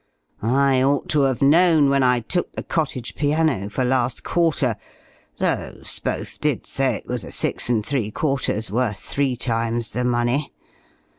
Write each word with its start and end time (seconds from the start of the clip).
I 0.41 0.81
ought 0.81 1.09
to 1.09 1.21
have 1.29 1.43
known, 1.43 1.91
when 1.91 2.01
I 2.01 2.21
took 2.21 2.51
the 2.53 2.63
cottage 2.63 3.13
piano 3.13 3.69
for 3.69 3.83
last 3.85 4.23
quarter, 4.23 4.75
though 5.37 5.77
Spohf 5.83 6.39
did 6.39 6.65
say 6.65 6.95
it 6.95 7.05
was 7.05 7.23
a 7.23 7.31
six 7.31 7.69
and 7.69 7.85
three 7.85 8.09
quarters, 8.09 8.71
worth 8.71 8.99
three 9.01 9.35
times 9.35 9.91
the 9.93 10.03
money! 10.03 10.53